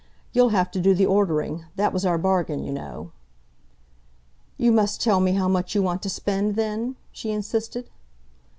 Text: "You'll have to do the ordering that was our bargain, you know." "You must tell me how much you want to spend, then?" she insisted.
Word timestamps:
"You'll 0.33 0.49
have 0.49 0.71
to 0.71 0.81
do 0.81 0.95
the 0.95 1.05
ordering 1.05 1.65
that 1.75 1.93
was 1.93 2.07
our 2.07 2.17
bargain, 2.17 2.63
you 2.63 2.73
know." 2.73 3.11
"You 4.57 4.71
must 4.71 4.99
tell 4.99 5.19
me 5.19 5.33
how 5.33 5.47
much 5.47 5.75
you 5.75 5.83
want 5.83 6.01
to 6.01 6.09
spend, 6.09 6.55
then?" 6.55 6.95
she 7.11 7.29
insisted. 7.29 7.87